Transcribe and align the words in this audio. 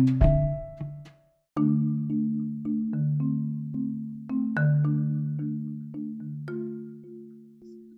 A 0.00 0.04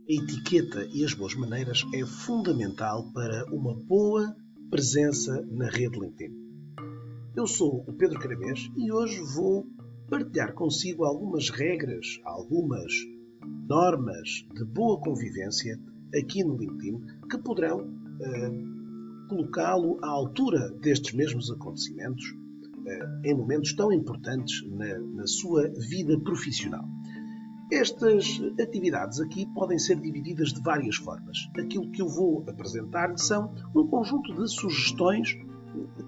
etiqueta 0.09 0.89
e 0.93 1.05
as 1.05 1.15
boas 1.15 1.35
maneiras 1.37 1.85
é 1.95 2.05
fundamental 2.05 3.11
para 3.13 3.45
uma 3.55 3.75
boa 3.75 4.35
presença 4.69 5.47
na 5.51 5.69
rede 5.71 6.01
LinkedIn. 6.01 6.35
Eu 7.37 7.47
sou 7.47 7.85
o 7.87 7.93
Pedro 7.93 8.19
Caramês 8.19 8.69
e 8.77 8.91
hoje 8.91 9.21
vou 9.35 9.65
partilhar 10.11 10.55
consigo 10.55 11.05
algumas 11.05 11.51
regras, 11.51 12.21
algumas 12.25 12.93
normas 13.69 14.45
de 14.53 14.65
boa 14.65 15.01
convivência 15.01 15.79
aqui 16.15 16.43
no 16.43 16.57
LinkedIn 16.57 17.01
que 17.31 17.39
poderão 17.39 17.81
uh, 17.81 18.82
colocá-lo 19.33 19.99
à 20.03 20.09
altura 20.09 20.71
destes 20.81 21.15
mesmos 21.15 21.51
acontecimentos 21.51 22.23
eh, 22.87 23.21
em 23.25 23.35
momentos 23.35 23.73
tão 23.73 23.91
importantes 23.91 24.63
na, 24.69 24.99
na 24.99 25.27
sua 25.27 25.69
vida 25.89 26.19
profissional. 26.21 26.85
Estas 27.71 28.39
atividades 28.61 29.19
aqui 29.21 29.47
podem 29.55 29.79
ser 29.79 29.99
divididas 29.99 30.53
de 30.53 30.61
várias 30.61 30.97
formas. 30.97 31.49
Aquilo 31.59 31.91
que 31.91 32.03
eu 32.03 32.09
vou 32.09 32.45
apresentar 32.47 33.17
são 33.17 33.55
um 33.75 33.87
conjunto 33.87 34.35
de 34.35 34.47
sugestões 34.53 35.31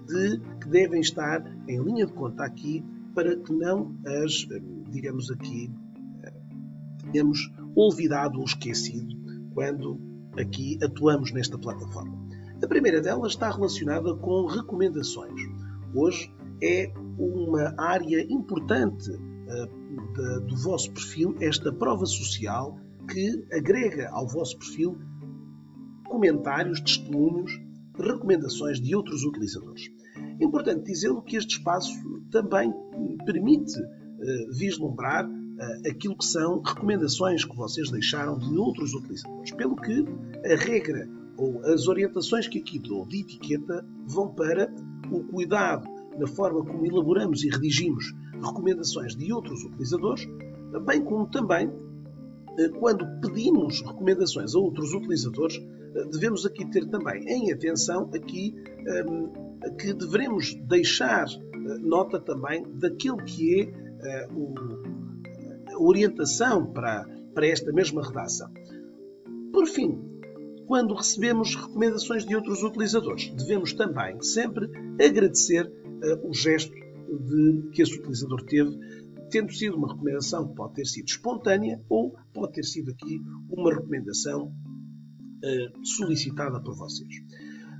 de, 0.07 0.39
que 0.61 0.69
devem 0.69 1.01
estar 1.01 1.43
em 1.67 1.81
linha 1.81 2.05
de 2.05 2.13
conta 2.13 2.43
aqui 2.43 2.85
para 3.15 3.35
que 3.35 3.51
não 3.51 3.95
as, 4.05 4.47
eh, 4.51 4.61
digamos 4.91 5.31
aqui, 5.31 5.71
eh, 6.21 6.33
tenhamos 7.11 7.51
olvidado 7.75 8.37
ou 8.37 8.45
esquecido 8.45 9.15
quando 9.55 9.99
aqui 10.37 10.77
atuamos 10.83 11.31
nesta 11.31 11.57
plataforma. 11.57 12.24
A 12.63 12.67
primeira 12.67 13.01
delas 13.01 13.33
está 13.33 13.51
relacionada 13.51 14.15
com 14.15 14.45
recomendações. 14.45 15.41
Hoje 15.93 16.33
é 16.63 16.91
uma 17.17 17.75
área 17.77 18.25
importante 18.31 19.11
uh, 19.11 20.13
de, 20.13 20.47
do 20.47 20.55
vosso 20.63 20.91
perfil, 20.93 21.35
esta 21.41 21.71
prova 21.71 22.05
social 22.05 22.79
que 23.11 23.45
agrega 23.51 24.09
ao 24.09 24.27
vosso 24.27 24.57
perfil 24.57 24.97
comentários, 26.07 26.79
testemunhos, 26.79 27.51
recomendações 27.97 28.79
de 28.79 28.95
outros 28.95 29.23
utilizadores. 29.23 29.91
É 30.39 30.43
importante 30.43 30.85
dizê-lo 30.85 31.21
que 31.21 31.35
este 31.35 31.57
espaço 31.57 31.93
também 32.31 32.73
permite 33.25 33.77
uh, 33.79 34.57
vislumbrar 34.57 35.27
uh, 35.27 35.89
aquilo 35.89 36.17
que 36.17 36.25
são 36.25 36.61
recomendações 36.61 37.43
que 37.43 37.55
vocês 37.55 37.91
deixaram 37.91 38.37
de 38.39 38.57
outros 38.57 38.93
utilizadores. 38.93 39.51
Pelo 39.51 39.75
que 39.75 40.05
a 40.45 40.55
regra 40.55 41.07
ou 41.37 41.61
as 41.65 41.87
orientações 41.87 42.47
que 42.47 42.59
aqui 42.59 42.79
dou 42.79 43.05
de 43.05 43.21
etiqueta 43.21 43.85
vão 44.07 44.29
para 44.29 44.73
o 45.11 45.23
cuidado 45.23 45.87
na 46.17 46.27
forma 46.27 46.63
como 46.63 46.85
elaboramos 46.85 47.43
e 47.43 47.49
redigimos 47.49 48.13
recomendações 48.41 49.15
de 49.15 49.31
outros 49.33 49.63
utilizadores, 49.63 50.27
bem 50.85 51.03
como 51.03 51.27
também 51.27 51.69
eh, 52.57 52.69
quando 52.79 53.05
pedimos 53.19 53.81
recomendações 53.81 54.55
a 54.55 54.59
outros 54.59 54.93
utilizadores, 54.93 55.57
eh, 55.57 56.05
devemos 56.11 56.45
aqui 56.45 56.65
ter 56.69 56.85
também 56.87 57.23
em 57.27 57.51
atenção 57.51 58.09
aqui 58.13 58.55
ehm, 58.87 59.75
que 59.77 59.93
devemos 59.93 60.55
deixar 60.67 61.25
eh, 61.27 61.77
nota 61.79 62.19
também 62.19 62.65
daquilo 62.75 63.17
que 63.17 63.61
é 63.61 63.85
a 65.73 65.79
orientação 65.79 66.65
para, 66.67 67.05
para 67.33 67.47
esta 67.47 67.71
mesma 67.73 68.01
redação. 68.01 68.49
Por 69.51 69.67
fim, 69.67 69.99
quando 70.67 70.93
recebemos 70.93 71.55
recomendações 71.55 72.25
de 72.25 72.35
outros 72.35 72.63
utilizadores. 72.63 73.29
Devemos 73.35 73.73
também 73.73 74.21
sempre 74.21 74.69
agradecer 75.03 75.65
uh, 75.65 76.29
o 76.29 76.33
gesto 76.33 76.73
de, 76.73 77.69
que 77.71 77.81
esse 77.81 77.97
utilizador 77.97 78.43
teve, 78.45 78.77
tendo 79.29 79.53
sido 79.53 79.77
uma 79.77 79.91
recomendação 79.91 80.47
que 80.47 80.55
pode 80.55 80.73
ter 80.73 80.85
sido 80.85 81.07
espontânea 81.07 81.81
ou 81.89 82.15
pode 82.33 82.53
ter 82.53 82.63
sido 82.63 82.91
aqui 82.91 83.21
uma 83.49 83.73
recomendação 83.73 84.47
uh, 84.47 85.85
solicitada 85.85 86.59
por 86.61 86.75
vocês. 86.75 87.13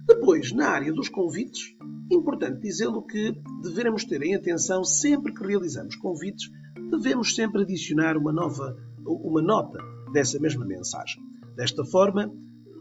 Depois, 0.07 0.51
na 0.51 0.69
área 0.69 0.93
dos 0.93 1.09
convites, 1.09 1.75
importante 2.11 2.61
dizê-lo 2.61 3.01
que 3.01 3.33
devemos 3.63 4.05
ter 4.05 4.21
em 4.21 4.35
atenção 4.35 4.83
sempre 4.83 5.33
que 5.33 5.45
realizamos 5.45 5.95
convites, 5.95 6.51
devemos 6.91 7.33
sempre 7.33 7.63
adicionar 7.63 8.15
uma 8.15 8.31
nova 8.31 8.77
uma 9.07 9.41
nota 9.41 9.77
dessa 10.11 10.39
mesma 10.39 10.65
mensagem. 10.65 11.21
Desta 11.55 11.85
forma, 11.85 12.31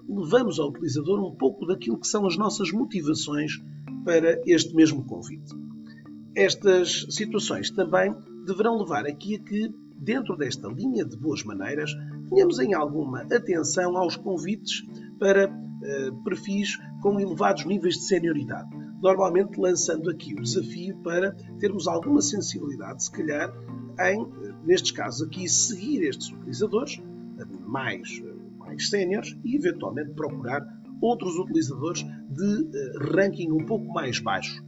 levamos 0.08 0.58
ao 0.58 0.68
utilizador 0.68 1.20
um 1.20 1.34
pouco 1.34 1.66
daquilo 1.66 1.98
que 1.98 2.06
são 2.06 2.26
as 2.26 2.36
nossas 2.36 2.70
motivações 2.72 3.52
para 4.04 4.40
este 4.46 4.74
mesmo 4.74 5.04
convite. 5.04 5.54
Estas 6.36 7.06
situações 7.10 7.70
também 7.70 8.14
deverão 8.46 8.78
levar 8.78 9.06
aqui 9.06 9.36
a 9.36 9.38
que, 9.38 9.72
dentro 9.96 10.36
desta 10.36 10.68
linha 10.68 11.04
de 11.04 11.16
boas 11.16 11.42
maneiras, 11.44 11.90
tenhamos 12.28 12.58
em 12.58 12.74
alguma 12.74 13.22
atenção 13.22 13.96
aos 13.96 14.16
convites 14.16 14.82
para 15.18 15.48
uh, 15.48 16.24
perfis 16.24 16.78
com 17.00 17.20
elevados 17.20 17.64
níveis 17.64 17.94
de 17.94 18.04
senioridade. 18.04 18.68
Normalmente 19.00 19.60
lançando 19.60 20.10
aqui 20.10 20.34
o 20.34 20.42
desafio 20.42 20.96
para 21.02 21.32
termos 21.58 21.86
alguma 21.86 22.20
sensibilidade, 22.20 23.04
se 23.04 23.10
calhar, 23.10 23.52
em, 24.00 24.26
nestes 24.64 24.90
casos 24.90 25.26
aqui, 25.26 25.48
seguir 25.48 26.02
estes 26.02 26.30
utilizadores 26.30 27.00
mais 27.66 28.08
mais 28.74 28.88
séniores 28.88 29.36
e 29.44 29.56
eventualmente 29.56 30.12
procurar 30.12 30.62
outros 31.00 31.36
utilizadores 31.36 32.02
de 32.02 32.70
eh, 32.74 33.14
ranking 33.14 33.50
um 33.50 33.64
pouco 33.64 33.86
mais 33.92 34.18
baixo. 34.18 34.62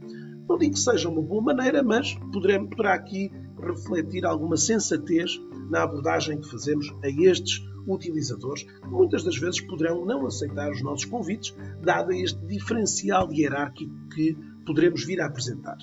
Não 0.47 0.57
digo 0.57 0.73
que 0.73 0.79
seja 0.79 1.09
uma 1.09 1.21
boa 1.21 1.41
maneira, 1.41 1.83
mas 1.83 2.13
poderemos, 2.31 2.69
poderá 2.69 2.93
aqui 2.93 3.31
refletir 3.61 4.25
alguma 4.25 4.55
sensatez 4.55 5.39
na 5.69 5.83
abordagem 5.83 6.39
que 6.39 6.49
fazemos 6.49 6.93
a 7.03 7.09
estes 7.09 7.61
utilizadores, 7.87 8.63
que 8.63 8.87
muitas 8.89 9.23
das 9.23 9.37
vezes 9.37 9.61
poderão 9.61 10.05
não 10.05 10.25
aceitar 10.25 10.71
os 10.71 10.81
nossos 10.81 11.05
convites, 11.05 11.55
dado 11.81 12.11
este 12.11 12.39
diferencial 12.45 13.31
hierárquico 13.31 13.93
que 14.13 14.37
poderemos 14.65 15.05
vir 15.05 15.21
a 15.21 15.27
apresentar. 15.27 15.77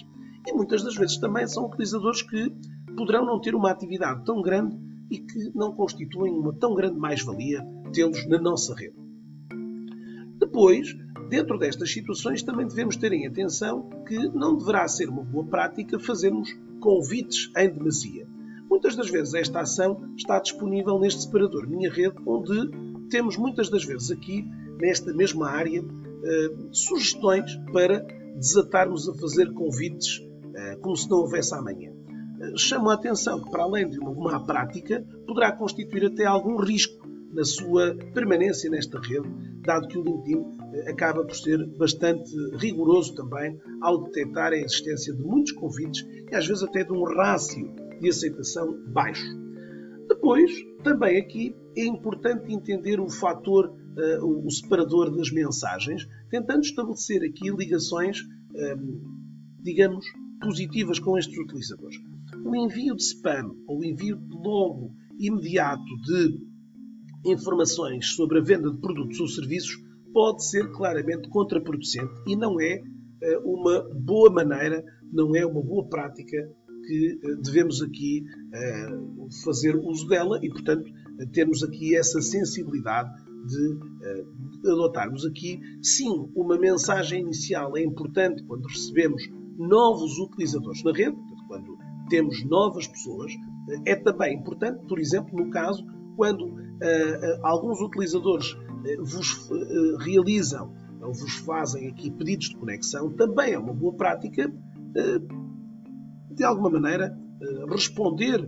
E 0.46 0.52
muitas 0.52 0.82
das 0.82 0.94
vezes 0.94 1.16
também 1.18 1.46
são 1.46 1.66
utilizadores 1.66 2.22
que 2.22 2.50
poderão 2.96 3.24
não 3.24 3.40
ter 3.40 3.54
uma 3.54 3.70
atividade 3.70 4.24
tão 4.24 4.40
grande 4.40 4.76
e 5.10 5.19
que 5.19 5.50
não 5.54 5.72
constituem 5.72 6.32
uma 6.32 6.53
tão 6.53 6.75
grande 6.75 6.98
mais-valia 6.98 7.65
tê-los 7.92 8.26
na 8.26 8.38
nossa 8.38 8.75
rede. 8.75 8.97
Depois, 10.38 10.94
dentro 11.28 11.59
destas 11.59 11.92
situações, 11.92 12.42
também 12.42 12.66
devemos 12.66 12.97
ter 12.97 13.12
em 13.12 13.26
atenção 13.26 13.88
que 14.06 14.28
não 14.28 14.56
deverá 14.56 14.87
ser 14.88 15.09
uma 15.09 15.22
boa 15.22 15.44
prática 15.44 15.98
fazermos 15.98 16.48
convites 16.81 17.50
em 17.56 17.70
demasia. 17.70 18.26
Muitas 18.69 18.97
das 18.97 19.09
vezes 19.09 19.34
esta 19.34 19.60
ação 19.60 20.12
está 20.17 20.38
disponível 20.38 20.99
neste 20.99 21.23
separador 21.23 21.69
Minha 21.69 21.93
Rede, 21.93 22.17
onde 22.26 22.70
temos 23.08 23.37
muitas 23.37 23.70
das 23.70 23.84
vezes 23.84 24.11
aqui, 24.11 24.44
nesta 24.81 25.12
mesma 25.14 25.49
área, 25.49 25.81
eh, 26.25 26.52
sugestões 26.73 27.56
para 27.73 28.00
desatarmos 28.37 29.08
a 29.08 29.14
fazer 29.14 29.52
convites 29.52 30.20
eh, 30.55 30.76
como 30.76 30.96
se 30.96 31.08
não 31.08 31.19
houvesse 31.19 31.55
amanhã. 31.55 31.94
Eh, 32.44 32.56
chamo 32.56 32.91
a 32.91 32.94
atenção 32.94 33.43
que, 33.43 33.50
para 33.50 33.62
além 33.62 33.88
de 33.88 33.99
uma 33.99 34.12
má 34.12 34.41
prática, 34.41 35.05
poderá 35.26 35.52
constituir 35.52 36.06
até 36.06 36.25
algum 36.25 36.56
risco 36.56 37.06
na 37.32 37.44
sua 37.44 37.96
permanência 38.12 38.70
nesta 38.70 39.00
rede, 39.00 39.29
dado 39.62 39.88
que 39.88 39.99
o 39.99 40.02
LinkedIn 40.02 40.44
eh, 40.75 40.91
acaba 40.91 41.25
por 41.25 41.35
ser 41.35 41.67
bastante 41.76 42.31
rigoroso 42.56 43.14
também 43.14 43.58
ao 43.82 44.05
detectar 44.05 44.52
a 44.52 44.56
existência 44.56 45.14
de 45.14 45.23
muitos 45.23 45.52
convites 45.52 46.05
e 46.31 46.35
às 46.35 46.46
vezes 46.46 46.62
até 46.62 46.85
de 46.85 46.93
um 46.93 47.05
rácio 47.05 47.75
de 48.00 48.08
aceitação 48.08 48.76
baixo. 48.93 49.25
Depois, 50.08 50.50
também 50.82 51.19
aqui 51.19 51.56
é 51.76 51.87
importante 51.87 52.52
entender 52.52 53.00
o 53.00 53.08
fator, 53.08 53.67
uh, 53.67 54.47
o 54.47 54.50
separador 54.50 55.11
das 55.11 55.32
mensagens, 55.32 56.06
tentando 56.31 56.61
estabelecer 56.61 57.23
aqui 57.23 57.50
ligações, 57.50 58.19
um, 58.55 59.00
digamos, 59.62 60.05
positivas 60.40 60.99
com 60.99 61.17
estes 61.17 61.37
utilizadores. 61.38 61.97
O 62.44 62.55
envio 62.55 62.94
de 62.94 63.02
spam 63.02 63.55
ou 63.67 63.81
o 63.81 63.85
envio 63.85 64.20
logo 64.31 64.94
imediato 65.19 65.82
de 66.05 66.44
informações 67.26 68.06
sobre 68.14 68.38
a 68.38 68.43
venda 68.43 68.70
de 68.70 68.79
produtos 68.79 69.19
ou 69.19 69.26
serviços 69.26 69.82
pode 70.12 70.44
ser 70.46 70.70
claramente 70.73 71.29
contraproducente 71.31 72.12
e 72.26 72.37
não 72.37 72.61
é 72.61 72.82
uma 73.44 73.88
boa 73.94 74.31
maneira, 74.31 74.85
não 75.11 75.35
é 75.35 75.46
uma 75.46 75.62
boa 75.62 75.88
prática 75.88 76.37
que 76.87 77.19
devemos 77.43 77.81
aqui 77.81 78.23
fazer 79.43 79.75
uso 79.76 80.06
dela 80.06 80.38
e, 80.43 80.50
portanto, 80.50 80.85
termos 81.32 81.62
aqui 81.62 81.97
essa 81.97 82.20
sensibilidade 82.20 83.11
de 83.47 84.70
adotarmos 84.70 85.25
aqui, 85.25 85.61
sim, 85.82 86.31
uma 86.35 86.58
mensagem 86.58 87.23
inicial. 87.23 87.76
É 87.76 87.82
importante 87.82 88.43
quando 88.44 88.67
recebemos 88.67 89.23
novos 89.56 90.19
utilizadores 90.19 90.82
na 90.82 90.93
rede, 90.93 91.17
temos 92.08 92.44
novas 92.44 92.86
pessoas, 92.86 93.32
é 93.86 93.96
também 93.96 94.36
importante, 94.36 94.86
por 94.86 94.98
exemplo, 94.98 95.36
no 95.36 95.50
caso 95.50 95.84
quando 96.16 96.46
uh, 96.46 96.58
alguns 97.42 97.80
utilizadores 97.80 98.56
vos 99.00 99.48
realizam 100.00 100.72
ou 101.00 101.12
vos 101.12 101.36
fazem 101.38 101.88
aqui 101.88 102.10
pedidos 102.10 102.50
de 102.50 102.56
conexão, 102.56 103.10
também 103.10 103.52
é 103.52 103.58
uma 103.58 103.72
boa 103.72 103.94
prática, 103.94 104.52
de 106.30 106.44
alguma 106.44 106.70
maneira, 106.70 107.18
responder 107.68 108.46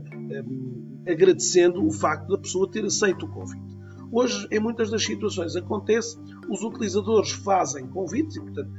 agradecendo 1.07 1.87
o 1.87 1.91
facto 1.91 2.29
da 2.29 2.39
pessoa 2.39 2.71
ter 2.71 2.85
aceito 2.85 3.27
o 3.27 3.31
convite. 3.31 3.77
Hoje, 4.13 4.47
em 4.51 4.61
muitas 4.61 4.91
das 4.91 5.05
situações, 5.05 5.57
acontece, 5.57 6.19
os 6.49 6.63
utilizadores 6.63 7.31
fazem 7.31 7.87
convites 7.89 8.37
e, 8.37 8.41
portanto, 8.41 8.71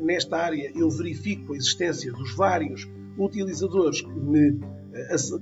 nesta 0.00 0.36
área 0.36 0.72
eu 0.74 0.88
verifico 0.90 1.52
a 1.52 1.56
existência 1.56 2.12
dos 2.12 2.34
vários 2.34 2.88
utilizadores 3.18 4.00
que 4.02 4.12
me, 4.12 4.58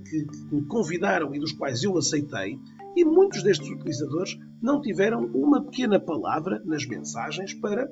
que 0.05 0.27
me 0.55 0.63
convidaram 0.67 1.35
e 1.35 1.39
dos 1.39 1.53
quais 1.53 1.83
eu 1.83 1.97
aceitei, 1.97 2.59
e 2.97 3.05
muitos 3.05 3.43
destes 3.43 3.71
utilizadores 3.71 4.39
não 4.61 4.81
tiveram 4.81 5.27
uma 5.27 5.63
pequena 5.65 6.01
palavra 6.01 6.61
nas 6.65 6.87
mensagens 6.87 7.55
para, 7.55 7.91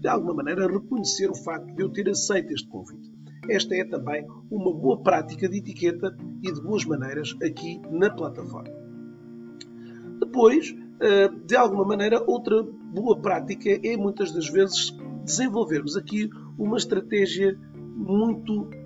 de 0.00 0.08
alguma 0.08 0.34
maneira, 0.34 0.66
reconhecer 0.66 1.30
o 1.30 1.34
facto 1.34 1.74
de 1.74 1.82
eu 1.82 1.90
ter 1.90 2.08
aceito 2.08 2.52
este 2.52 2.68
convite. 2.68 3.16
Esta 3.48 3.76
é 3.76 3.84
também 3.84 4.26
uma 4.50 4.72
boa 4.74 5.02
prática 5.02 5.48
de 5.48 5.58
etiqueta 5.58 6.16
e 6.42 6.52
de 6.52 6.60
boas 6.60 6.84
maneiras 6.84 7.34
aqui 7.42 7.80
na 7.90 8.10
plataforma. 8.10 8.72
Depois, 10.18 10.74
eh, 11.00 11.28
de 11.28 11.54
alguma 11.54 11.84
maneira, 11.84 12.22
outra 12.26 12.62
boa 12.62 13.20
prática 13.20 13.68
é 13.70 13.96
muitas 13.96 14.32
das 14.32 14.48
vezes 14.48 14.96
desenvolvermos 15.24 15.96
aqui 15.96 16.30
uma 16.58 16.76
estratégia 16.76 17.58
muito 17.94 18.68
eh, 18.72 18.85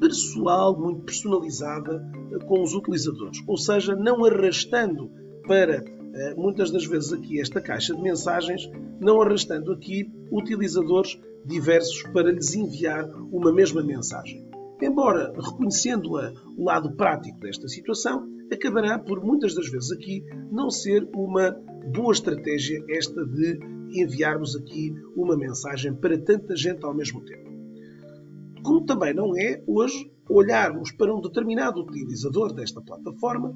pessoal, 0.00 0.78
muito 0.78 1.02
personalizada 1.02 2.02
eh, 2.32 2.38
com 2.46 2.62
os 2.62 2.74
utilizadores. 2.74 3.42
Ou 3.46 3.56
seja, 3.56 3.94
não 3.94 4.24
arrastando 4.24 5.10
para 5.46 5.84
eh, 6.14 6.34
muitas 6.36 6.70
das 6.70 6.86
vezes 6.86 7.12
aqui 7.12 7.40
esta 7.40 7.60
caixa 7.60 7.94
de 7.94 8.00
mensagens, 8.00 8.70
não 9.00 9.20
arrastando 9.20 9.72
aqui 9.72 10.10
utilizadores 10.32 11.20
diversos 11.44 12.02
para 12.12 12.32
lhes 12.32 12.54
enviar 12.54 13.08
uma 13.30 13.52
mesma 13.52 13.82
mensagem. 13.82 14.48
Embora 14.82 15.32
reconhecendo 15.38 16.12
o 16.56 16.64
lado 16.64 16.92
prático 16.96 17.38
desta 17.40 17.68
situação, 17.68 18.26
acabará 18.50 18.98
por 18.98 19.22
muitas 19.22 19.54
das 19.54 19.68
vezes 19.68 19.92
aqui 19.92 20.24
não 20.50 20.70
ser 20.70 21.06
uma 21.14 21.50
boa 21.94 22.12
estratégia 22.12 22.82
esta 22.88 23.24
de 23.26 23.58
enviarmos 23.92 24.56
aqui 24.56 24.94
uma 25.16 25.36
mensagem 25.36 25.94
para 25.94 26.18
tanta 26.18 26.56
gente 26.56 26.84
ao 26.84 26.94
mesmo 26.94 27.22
tempo. 27.24 27.49
Como 28.62 28.84
também 28.84 29.14
não 29.14 29.36
é 29.36 29.62
hoje 29.66 30.10
olharmos 30.28 30.92
para 30.92 31.14
um 31.14 31.20
determinado 31.20 31.80
utilizador 31.80 32.52
desta 32.54 32.80
plataforma. 32.80 33.54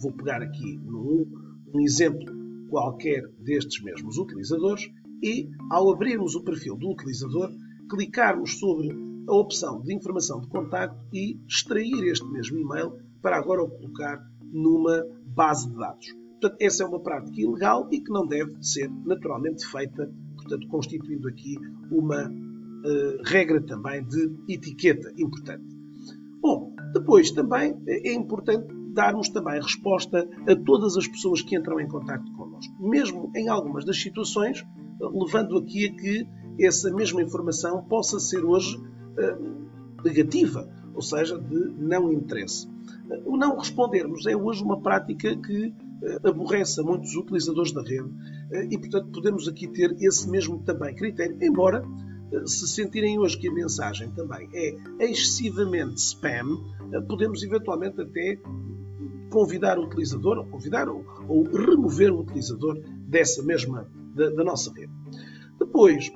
Vou 0.00 0.12
pegar 0.12 0.42
aqui 0.42 0.78
num, 0.78 1.26
um 1.74 1.80
exemplo 1.80 2.26
qualquer 2.68 3.26
destes 3.38 3.82
mesmos 3.82 4.18
utilizadores 4.18 4.90
e, 5.22 5.48
ao 5.70 5.92
abrirmos 5.92 6.34
o 6.34 6.42
perfil 6.42 6.76
do 6.76 6.90
utilizador, 6.90 7.50
clicarmos 7.88 8.58
sobre 8.58 8.90
a 9.28 9.34
opção 9.34 9.80
de 9.82 9.94
informação 9.94 10.40
de 10.40 10.48
contacto 10.48 10.98
e 11.12 11.38
extrair 11.46 12.04
este 12.04 12.26
mesmo 12.26 12.58
e-mail 12.58 12.92
para 13.20 13.36
agora 13.36 13.62
o 13.62 13.70
colocar 13.70 14.18
numa 14.42 15.04
base 15.26 15.68
de 15.68 15.76
dados. 15.76 16.06
Portanto, 16.40 16.56
essa 16.60 16.84
é 16.84 16.86
uma 16.86 17.00
prática 17.00 17.40
ilegal 17.40 17.88
e 17.90 18.00
que 18.00 18.12
não 18.12 18.26
deve 18.26 18.56
ser 18.62 18.88
naturalmente 19.04 19.66
feita, 19.66 20.10
portanto, 20.36 20.68
constituindo 20.68 21.28
aqui 21.28 21.56
uma 21.90 22.30
uh, 22.84 23.22
regra 23.24 23.60
também 23.60 24.04
de 24.04 24.30
etiqueta 24.48 25.12
importante. 25.16 25.64
Bom, 26.40 26.74
depois 26.92 27.30
também 27.30 27.76
é 27.86 28.12
importante 28.12 28.66
darmos 28.92 29.28
também 29.28 29.60
resposta 29.60 30.28
a 30.48 30.56
todas 30.56 30.96
as 30.96 31.06
pessoas 31.06 31.42
que 31.42 31.56
entram 31.56 31.78
em 31.80 31.88
contato 31.88 32.30
connosco, 32.32 32.74
mesmo 32.80 33.30
em 33.36 33.48
algumas 33.48 33.84
das 33.84 34.00
situações, 34.00 34.64
levando 35.00 35.58
aqui 35.58 35.86
a 35.86 35.94
que 35.94 36.26
essa 36.60 36.92
mesma 36.92 37.22
informação 37.22 37.84
possa 37.84 38.18
ser 38.18 38.44
hoje 38.44 38.76
uh, 38.76 40.02
negativa, 40.04 40.68
ou 40.94 41.02
seja, 41.02 41.38
de 41.38 41.74
não 41.78 42.12
interesse. 42.12 42.68
O 43.24 43.36
não 43.36 43.56
respondermos 43.56 44.26
é 44.26 44.36
hoje 44.36 44.62
uma 44.62 44.80
prática 44.80 45.36
que 45.36 45.74
aborrece 46.24 46.80
a 46.80 46.84
muitos 46.84 47.14
utilizadores 47.16 47.72
da 47.72 47.82
rede 47.82 48.08
e, 48.70 48.78
portanto, 48.78 49.10
podemos 49.10 49.48
aqui 49.48 49.66
ter 49.68 49.96
esse 50.00 50.28
mesmo 50.30 50.62
também 50.62 50.94
critério, 50.94 51.36
embora 51.40 51.82
se 52.46 52.68
sentirem 52.68 53.18
hoje 53.18 53.38
que 53.38 53.48
a 53.48 53.52
mensagem 53.52 54.10
também 54.10 54.48
é 54.52 54.76
excessivamente 55.00 56.00
spam, 56.00 56.62
podemos 57.08 57.42
eventualmente 57.42 58.00
até 58.00 58.38
convidar 59.30 59.78
o 59.78 59.84
utilizador, 59.84 60.46
convidar 60.48 60.88
ou, 60.88 61.04
ou 61.28 61.44
remover 61.44 62.12
o 62.12 62.20
utilizador 62.20 62.80
dessa 63.06 63.42
mesma, 63.42 63.88
da, 64.14 64.30
da, 64.30 64.44
nossa 64.44 64.72
rede. 64.72 64.92
Depois, 65.58 66.10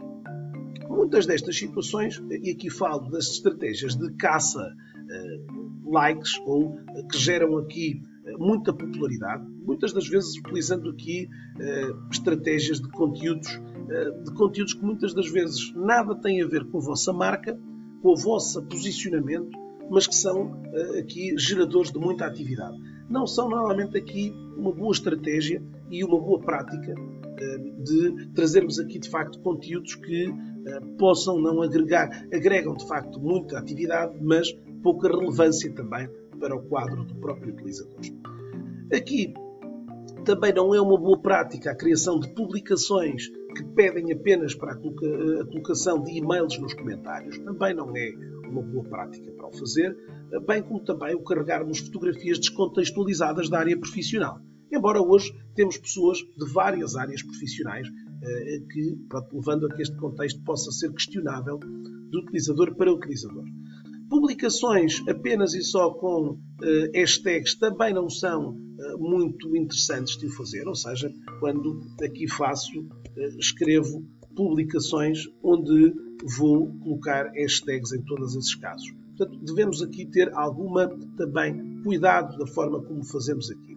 muitas 0.88 1.26
destas 1.26 1.56
situações, 1.56 2.23
e 2.31 2.50
aqui 2.50 2.70
falo 2.70 3.11
das 3.11 3.26
estratégias 3.29 3.97
de 3.97 4.12
caça 4.15 4.61
uh, 4.61 5.91
likes, 5.91 6.38
ou 6.47 6.69
uh, 6.69 7.08
que 7.11 7.19
geram 7.19 7.58
aqui 7.58 8.00
muita 8.38 8.73
popularidade, 8.73 9.44
muitas 9.65 9.93
das 9.93 10.08
vezes 10.08 10.37
utilizando 10.37 10.91
aqui 10.91 11.29
estratégias 12.11 12.81
de 12.81 12.88
conteúdos 12.91 13.49
eh, 13.49 13.72
de 14.25 14.34
conteúdos 14.34 14.75
que 14.75 14.84
muitas 14.84 15.14
das 15.14 15.31
vezes 15.31 15.73
nada 15.75 16.14
têm 16.14 16.43
a 16.43 16.46
ver 16.46 16.64
com 16.67 16.79
a 16.79 16.81
vossa 16.81 17.12
marca, 17.12 17.58
com 18.00 18.11
o 18.11 18.17
vosso 18.17 18.62
posicionamento, 18.62 19.50
mas 19.90 20.06
que 20.06 20.14
são 20.14 20.61
eh, 20.73 21.00
aqui 21.00 21.37
geradores 21.37 21.93
de 21.93 21.99
muita 21.99 22.25
atividade. 22.26 22.76
Não 23.08 23.26
são 23.26 23.49
normalmente 23.49 23.96
aqui 23.96 24.32
uma 24.56 24.72
boa 24.72 24.93
estratégia 24.93 25.62
e 25.91 26.03
uma 26.05 26.19
boa 26.19 26.41
prática 26.41 26.94
eh, 27.39 27.58
de 27.82 28.29
trazermos 28.34 28.79
aqui 28.79 28.98
de 28.98 29.10
facto 29.10 29.39
conteúdos 29.41 29.94
que 29.94 30.32
possam 30.96 31.41
não 31.41 31.60
agregar, 31.60 32.08
agregam 32.32 32.77
de 32.77 32.86
facto 32.86 33.19
muita 33.20 33.58
atividade, 33.58 34.17
mas 34.20 34.53
pouca 34.82 35.08
relevância 35.08 35.72
também 35.72 36.08
para 36.39 36.55
o 36.56 36.62
quadro 36.62 37.05
do 37.05 37.15
próprio 37.17 37.53
utilizador. 37.53 38.01
Aqui 38.93 39.34
também 40.24 40.53
não 40.53 40.74
é 40.74 40.81
uma 40.81 40.96
boa 40.96 41.19
prática 41.19 41.72
a 41.72 41.74
criação 41.74 42.19
de 42.19 42.29
publicações 42.29 43.31
que 43.53 43.65
pedem 43.65 44.13
apenas 44.13 44.55
para 44.55 44.73
a 44.73 44.77
colocação 44.77 46.03
de 46.03 46.19
e-mails 46.19 46.59
nos 46.59 46.75
comentários. 46.75 47.39
Também 47.39 47.75
não 47.75 47.97
é 47.97 48.13
uma 48.49 48.63
boa 48.63 48.85
prática 48.85 49.31
para 49.32 49.49
o 49.49 49.53
fazer, 49.53 49.97
bem 50.47 50.63
como 50.63 50.81
também 50.85 51.15
o 51.15 51.23
carregarmos 51.23 51.81
fotografias 51.81 52.39
descontextualizadas 52.39 53.49
da 53.49 53.59
área 53.59 53.79
profissional. 53.79 54.41
Embora 54.73 55.03
hoje 55.03 55.31
temos 55.55 55.77
pessoas 55.77 56.19
de 56.19 56.53
várias 56.53 56.97
áreas 56.97 57.23
profissionais 57.23 57.87
eh, 58.25 58.61
que, 58.71 58.97
levando 59.32 59.67
a 59.67 59.75
que 59.75 59.82
este 59.82 59.97
contexto 59.97 60.43
possa 60.44 60.71
ser 60.71 60.91
questionável 60.93 61.59
de 61.59 62.19
utilizador 62.19 62.75
para 62.77 62.93
utilizador. 62.93 63.44
Publicações 64.09 65.03
apenas 65.09 65.55
e 65.55 65.63
só 65.63 65.91
com 65.91 66.31
uh, 66.31 66.39
hashtags 66.94 67.59
também 67.59 67.93
não 67.93 68.09
são 68.09 68.56
muito 68.99 69.56
interessantes 69.56 70.17
de 70.17 70.29
fazer, 70.29 70.67
ou 70.67 70.75
seja, 70.75 71.13
quando 71.41 71.81
aqui 72.03 72.29
faço, 72.29 72.81
uh, 72.81 73.39
escrevo 73.39 74.05
publicações 74.34 75.29
onde 75.43 75.94
vou 76.39 76.69
colocar 76.82 77.31
hashtags 77.34 77.93
em 77.93 78.03
todos 78.03 78.34
esses 78.34 78.55
casos. 78.55 78.93
Portanto, 79.17 79.39
devemos 79.44 79.82
aqui 79.82 80.06
ter 80.06 80.32
alguma 80.34 80.89
também 81.17 81.82
cuidado 81.82 82.39
da 82.39 82.46
forma 82.46 82.82
como 82.82 83.05
fazemos 83.05 83.51
aqui. 83.51 83.71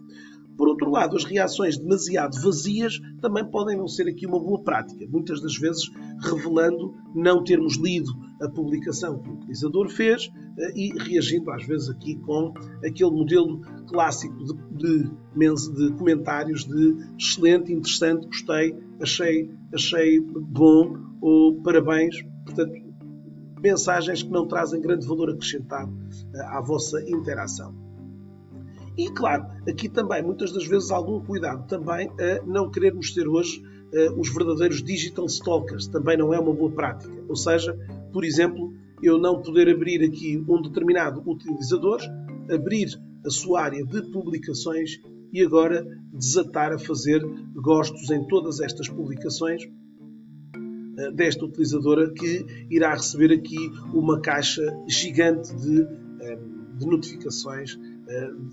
Por 0.56 0.68
outro 0.68 0.90
lado, 0.90 1.16
as 1.16 1.24
reações 1.24 1.76
demasiado 1.76 2.40
vazias 2.40 2.98
também 3.20 3.44
podem 3.44 3.76
não 3.76 3.86
ser 3.86 4.08
aqui 4.08 4.26
uma 4.26 4.40
boa 4.40 4.62
prática, 4.62 5.06
muitas 5.08 5.40
das 5.40 5.56
vezes 5.56 5.90
revelando 6.20 6.94
não 7.14 7.44
termos 7.44 7.76
lido 7.76 8.10
a 8.40 8.48
publicação 8.48 9.18
que 9.18 9.28
o 9.28 9.34
utilizador 9.34 9.88
fez 9.88 10.30
eh, 10.58 10.72
e 10.74 10.98
reagindo 10.98 11.50
às 11.50 11.66
vezes 11.66 11.88
aqui 11.88 12.16
com 12.16 12.52
aquele 12.84 13.10
modelo 13.10 13.60
clássico 13.86 14.36
de, 14.44 14.54
de, 14.74 15.74
de 15.74 15.92
comentários 15.96 16.64
de 16.64 16.96
excelente, 17.18 17.72
interessante, 17.72 18.26
gostei, 18.26 18.76
achei, 19.00 19.50
achei 19.72 20.20
bom 20.20 20.96
ou 21.20 21.60
parabéns. 21.62 22.16
Portanto, 22.44 22.74
mensagens 23.60 24.22
que 24.22 24.30
não 24.30 24.46
trazem 24.46 24.80
grande 24.80 25.06
valor 25.06 25.30
acrescentado 25.30 25.92
eh, 26.34 26.46
à 26.46 26.60
vossa 26.60 27.02
interação. 27.08 27.85
E, 28.96 29.10
claro, 29.10 29.46
aqui 29.68 29.88
também, 29.88 30.22
muitas 30.22 30.52
das 30.52 30.66
vezes, 30.66 30.90
algum 30.90 31.20
cuidado 31.20 31.66
também 31.66 32.08
a 32.08 32.44
não 32.46 32.70
querermos 32.70 33.12
ser 33.12 33.28
hoje 33.28 33.62
os 34.18 34.32
verdadeiros 34.34 34.82
digital 34.82 35.26
stalkers. 35.26 35.86
Também 35.86 36.18
não 36.18 36.34
é 36.34 36.38
uma 36.38 36.52
boa 36.52 36.70
prática. 36.70 37.12
Ou 37.28 37.36
seja, 37.36 37.78
por 38.12 38.24
exemplo, 38.24 38.74
eu 39.02 39.18
não 39.18 39.40
poder 39.40 39.68
abrir 39.68 40.02
aqui 40.04 40.42
um 40.48 40.60
determinado 40.60 41.22
utilizador, 41.26 42.00
abrir 42.50 42.88
a 43.24 43.30
sua 43.30 43.62
área 43.62 43.84
de 43.84 44.02
publicações 44.10 45.00
e 45.32 45.42
agora 45.42 45.86
desatar 46.12 46.72
a 46.72 46.78
fazer 46.78 47.22
gostos 47.54 48.10
em 48.10 48.26
todas 48.26 48.60
estas 48.60 48.88
publicações 48.88 49.62
eh, 50.98 51.10
desta 51.12 51.44
utilizadora 51.44 52.10
que 52.10 52.46
irá 52.70 52.94
receber 52.94 53.32
aqui 53.32 53.70
uma 53.92 54.20
caixa 54.20 54.62
gigante 54.88 55.54
de, 55.54 55.82
eh, 55.82 56.38
de 56.78 56.86
notificações 56.86 57.76
eh, 57.76 57.95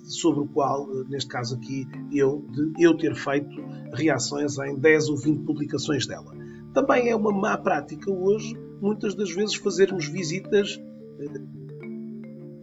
sobre 0.06 0.42
o 0.42 0.48
qual, 0.48 0.88
neste 1.08 1.30
caso 1.30 1.56
aqui, 1.56 1.86
eu, 2.12 2.46
de 2.50 2.84
eu 2.84 2.98
ter 2.98 3.16
feito 3.16 3.50
reações 3.94 4.58
em 4.58 4.76
10 4.78 5.10
ou 5.10 5.18
20 5.18 5.46
publicações 5.46 6.08
dela. 6.08 6.34
Também 6.74 7.10
é 7.10 7.16
uma 7.16 7.32
má 7.32 7.58
prática 7.58 8.12
hoje, 8.12 8.56
muitas 8.82 9.14
das 9.16 9.32
vezes, 9.32 9.56
fazermos 9.56 10.08
visitas, 10.08 10.82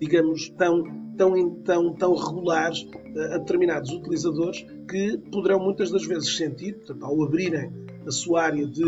digamos, 0.01 0.49
tão, 0.51 0.83
tão, 1.17 1.55
tão, 1.63 1.95
tão 1.95 2.15
regulares 2.15 2.87
a 3.33 3.39
determinados 3.39 3.91
utilizadores 3.93 4.65
que 4.89 5.19
poderão 5.31 5.61
muitas 5.61 5.91
das 5.91 6.05
vezes 6.05 6.37
sentir, 6.37 6.75
portanto, 6.75 7.05
ao 7.05 7.23
abrirem 7.23 7.73
a 8.07 8.11
sua 8.11 8.43
área 8.43 8.67
de 8.67 8.85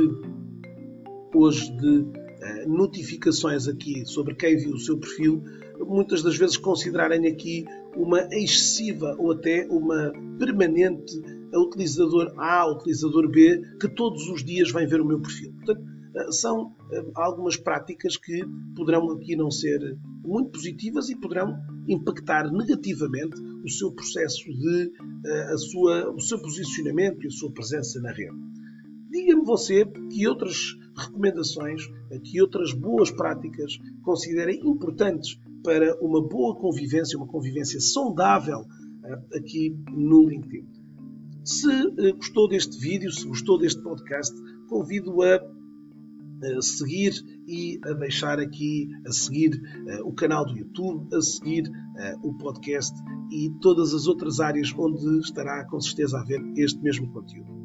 hoje 1.34 1.70
de 1.76 2.22
notificações 2.66 3.68
aqui 3.68 4.04
sobre 4.06 4.34
quem 4.34 4.56
viu 4.56 4.72
o 4.72 4.78
seu 4.78 4.98
perfil, 4.98 5.42
muitas 5.86 6.22
das 6.22 6.36
vezes 6.36 6.56
considerarem 6.56 7.26
aqui 7.26 7.64
uma 7.96 8.20
excessiva 8.32 9.14
ou 9.18 9.32
até 9.32 9.66
uma 9.68 10.12
permanente 10.38 11.20
utilizador 11.54 12.32
A, 12.38 12.66
utilizador 12.70 13.28
B, 13.28 13.60
que 13.80 13.88
todos 13.88 14.28
os 14.28 14.42
dias 14.42 14.70
vem 14.70 14.86
ver 14.86 15.00
o 15.00 15.04
meu 15.04 15.20
perfil. 15.20 15.52
Portanto, 15.52 15.82
uh, 15.82 16.32
são 16.32 16.66
uh, 16.66 17.10
algumas 17.14 17.56
práticas 17.56 18.16
que 18.16 18.42
poderão 18.74 19.10
aqui 19.10 19.36
não 19.36 19.50
ser 19.50 19.98
muito 20.24 20.50
positivas 20.50 21.10
e 21.10 21.16
poderão 21.16 21.58
impactar 21.86 22.50
negativamente 22.50 23.40
o 23.64 23.68
seu 23.68 23.92
processo 23.92 24.44
de 24.44 24.92
a 25.52 25.56
sua, 25.56 26.10
o 26.10 26.20
seu 26.20 26.38
posicionamento 26.38 27.22
e 27.24 27.26
a 27.26 27.30
sua 27.30 27.52
presença 27.52 28.00
na 28.00 28.12
rede. 28.12 28.36
Diga-me 29.10 29.44
você 29.44 29.84
que 29.84 30.26
outras 30.26 30.76
recomendações, 30.96 31.82
que 32.24 32.40
outras 32.40 32.72
boas 32.72 33.10
práticas 33.10 33.78
considerem 34.02 34.66
importantes 34.66 35.38
para 35.62 35.96
uma 36.00 36.20
boa 36.20 36.56
convivência, 36.56 37.18
uma 37.18 37.26
convivência 37.26 37.80
saudável 37.80 38.64
eh, 39.04 39.38
aqui 39.38 39.76
no 39.90 40.28
LinkedIn. 40.28 40.66
Se 41.44 41.70
eh, 41.70 42.12
gostou 42.12 42.48
deste 42.48 42.78
vídeo, 42.78 43.10
se 43.10 43.26
gostou 43.26 43.58
deste 43.58 43.82
podcast, 43.82 44.34
convido 44.68 45.22
a 45.22 45.40
seguir 46.60 47.12
e 47.46 47.78
a 47.84 47.92
deixar 47.92 48.40
aqui 48.40 48.88
a 49.06 49.12
seguir 49.12 49.54
uh, 49.54 50.08
o 50.08 50.12
canal 50.12 50.44
do 50.44 50.58
YouTube, 50.58 51.14
a 51.14 51.20
seguir 51.20 51.70
o 52.24 52.34
podcast 52.34 52.92
e 53.30 53.48
todas 53.60 53.94
as 53.94 54.08
outras 54.08 54.40
áreas 54.40 54.72
onde 54.76 55.20
estará 55.20 55.64
com 55.66 55.80
certeza 55.80 56.18
a 56.18 56.24
ver 56.24 56.40
este 56.56 56.82
mesmo 56.82 57.12
conteúdo. 57.12 57.61